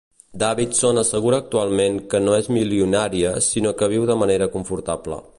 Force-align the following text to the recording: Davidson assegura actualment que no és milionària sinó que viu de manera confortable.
Davidson 0.43 0.99
assegura 1.01 1.39
actualment 1.43 1.99
que 2.13 2.21
no 2.23 2.33
és 2.37 2.49
milionària 2.57 3.33
sinó 3.49 3.75
que 3.83 3.91
viu 3.93 4.07
de 4.11 4.15
manera 4.23 4.49
confortable. 4.57 5.21